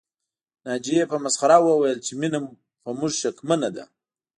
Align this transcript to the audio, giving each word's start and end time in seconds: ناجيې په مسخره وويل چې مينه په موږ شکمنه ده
ناجيې 0.65 1.03
په 1.11 1.17
مسخره 1.23 1.57
وويل 1.61 1.99
چې 2.05 2.13
مينه 2.19 2.39
په 2.83 2.89
موږ 2.97 3.11
شکمنه 3.21 3.69
ده 3.75 3.85